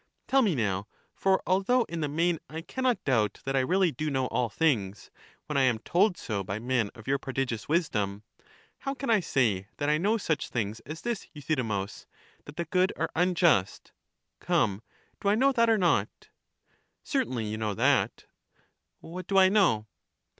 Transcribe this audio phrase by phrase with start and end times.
[0.27, 3.91] Tell me now, for although in the main I can not doubt that I really
[3.91, 5.11] do know all things,
[5.45, 8.23] when I am told so by men of your prodigious wisdom—
[8.79, 12.07] how can I say that I know such things as this, Euthydemus,
[12.45, 13.91] that the good are unjust;
[14.39, 14.81] come,
[15.19, 16.29] do I know that or not?
[17.03, 18.25] Certainly, you know that.
[19.01, 19.85] What do I know?